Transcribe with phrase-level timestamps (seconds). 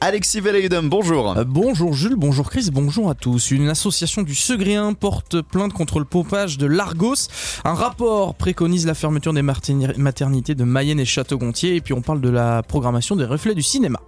[0.00, 1.36] Alexis Vellaudem, bonjour.
[1.36, 3.50] Euh, bonjour Jules, bonjour Chris, bonjour à tous.
[3.50, 7.26] Une association du Segréen porte plainte contre le pompage de l'Argos.
[7.64, 11.74] Un rapport préconise la fermeture des maternités de Mayenne et Château-Gontier.
[11.74, 14.00] Et puis on parle de la programmation des reflets du cinéma.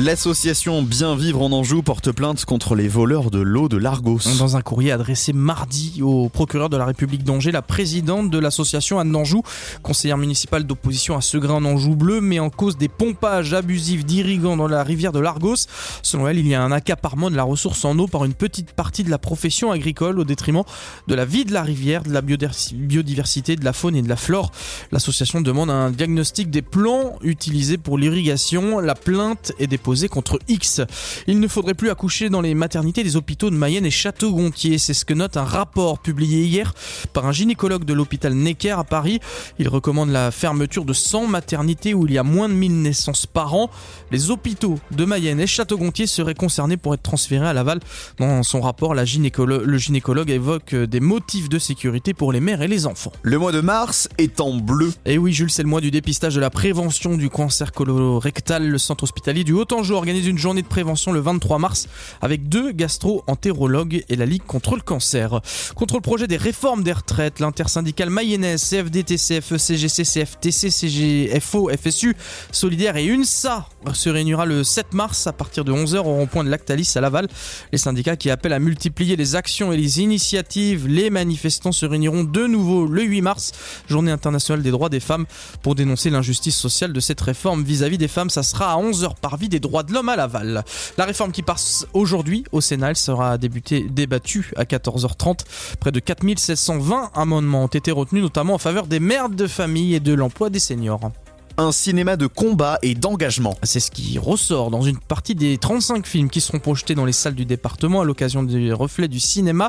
[0.00, 4.20] L'association Bien Vivre en Anjou porte plainte contre les voleurs de l'eau de l'Argos.
[4.38, 9.00] Dans un courrier adressé mardi au procureur de la République d'Angers, la présidente de l'association
[9.00, 9.42] Anne d'Anjou,
[9.82, 14.56] conseillère municipale d'opposition à Segrain en Anjou bleu, met en cause des pompages abusifs d'irrigants
[14.56, 15.66] dans la rivière de l'Argos.
[16.02, 18.70] Selon elle, il y a un accaparement de la ressource en eau par une petite
[18.70, 20.62] partie de la profession agricole au détriment
[21.08, 24.16] de la vie de la rivière, de la biodiversité, de la faune et de la
[24.16, 24.52] flore.
[24.92, 28.78] L'association demande un diagnostic des plans utilisés pour l'irrigation.
[28.78, 30.80] La plainte est déposée contre X.
[31.26, 34.78] Il ne faudrait plus accoucher dans les maternités des hôpitaux de Mayenne et Château-Gontier.
[34.78, 36.74] C'est ce que note un rapport publié hier
[37.12, 39.20] par un gynécologue de l'hôpital Necker à Paris.
[39.58, 43.26] Il recommande la fermeture de 100 maternités où il y a moins de 1000 naissances
[43.26, 43.70] par an.
[44.10, 47.80] Les hôpitaux de Mayenne et Château-Gontier seraient concernés pour être transférés à Laval.
[48.18, 52.68] Dans son rapport, la le gynécologue évoque des motifs de sécurité pour les mères et
[52.68, 53.12] les enfants.
[53.22, 54.92] Le mois de mars est en bleu.
[55.06, 58.68] Et oui, Jules, c'est le mois du dépistage de la prévention du cancer colorectal.
[58.68, 61.88] Le centre hospitalier du haut organise une journée de prévention le 23 mars
[62.20, 65.40] avec deux gastro-entérologues et la Ligue contre le cancer.
[65.74, 72.16] Contre le projet des réformes des retraites, l'intersyndicale mayonnaise, CFDT, CFE, CGC, CFTC, CGFO, FSU,
[72.52, 76.50] Solidaire et UNSA se réunira le 7 mars à partir de 11h au rond-point de
[76.50, 77.28] Lactalis à Laval.
[77.72, 82.24] Les syndicats qui appellent à multiplier les actions et les initiatives, les manifestants se réuniront
[82.24, 83.52] de nouveau le 8 mars,
[83.88, 85.26] journée internationale des droits des femmes,
[85.62, 88.30] pour dénoncer l'injustice sociale de cette réforme vis-à-vis des femmes.
[88.30, 90.64] Ça sera à 11h par vie des droits de l'homme à Laval.
[90.96, 95.40] La réforme qui passe aujourd'hui au Sénat, sera débattue à 14h30.
[95.80, 100.00] Près de 4720 amendements ont été retenus, notamment en faveur des mères de famille et
[100.00, 101.12] de l'emploi des seniors
[101.58, 103.56] un cinéma de combat et d'engagement.
[103.64, 107.12] C'est ce qui ressort dans une partie des 35 films qui seront projetés dans les
[107.12, 109.68] salles du département à l'occasion des reflets du cinéma.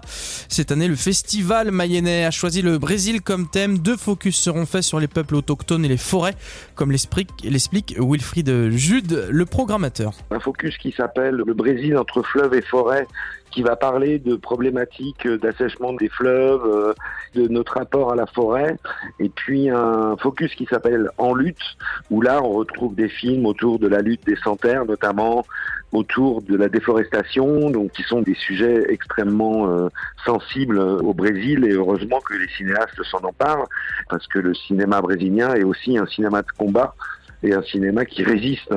[0.49, 3.79] Cette année, le festival mayennais a choisi le Brésil comme thème.
[3.79, 6.35] Deux focus seront faits sur les peuples autochtones et les forêts,
[6.75, 10.13] comme l'explique Wilfried Jude, le programmateur.
[10.29, 13.07] Un focus qui s'appelle Le Brésil entre fleuves et forêts
[13.51, 16.93] qui va parler de problématiques d'assèchement des fleuves, euh,
[17.35, 18.77] de notre rapport à la forêt,
[19.19, 21.77] et puis un focus qui s'appelle En lutte,
[22.09, 25.45] où là on retrouve des films autour de la lutte des sans-terres, notamment
[25.91, 29.89] autour de la déforestation, donc qui sont des sujets extrêmement euh,
[30.25, 33.67] sensibles au Brésil, et heureusement que les cinéastes s'en emparent,
[34.09, 36.93] parce que le cinéma brésilien est aussi un cinéma de combat
[37.41, 38.73] et un cinéma qui résiste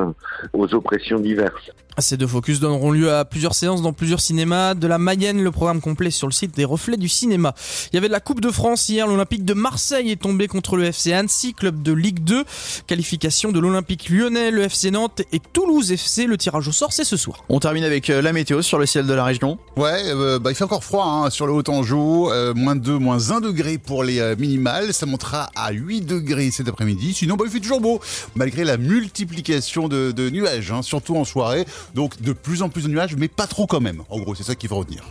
[0.52, 1.72] aux oppressions diverses.
[1.98, 4.74] Ces deux focus donneront lieu à plusieurs séances dans plusieurs cinémas.
[4.74, 7.54] De la Mayenne, le programme complet sur le site des Reflets du Cinéma.
[7.92, 9.06] Il y avait de la Coupe de France hier.
[9.06, 12.44] L'Olympique de Marseille est tombé contre le FC Annecy, club de Ligue 2.
[12.86, 16.26] Qualification de l'Olympique lyonnais, le FC Nantes et Toulouse FC.
[16.26, 17.44] Le tirage au sort, c'est ce soir.
[17.50, 19.58] On termine avec euh, la météo sur le ciel de la région.
[19.76, 22.30] Ouais, euh, bah, il fait encore froid hein, sur le Haut-Anjou.
[22.30, 24.94] Euh, moins 2, moins 1 degré pour les minimales.
[24.94, 27.12] Ça montera à 8 degrés cet après-midi.
[27.12, 28.00] Sinon, bah, il fait toujours beau,
[28.34, 31.66] malgré la multiplication de, nuages, hein, surtout en soirée.
[31.94, 34.02] Donc de plus en plus de nuages, mais pas trop quand même.
[34.08, 35.04] En gros, c'est ça qu'il faut retenir.